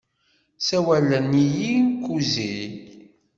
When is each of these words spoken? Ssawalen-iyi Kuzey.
Ssawalen-iyi 0.59 1.71
Kuzey. 2.03 2.63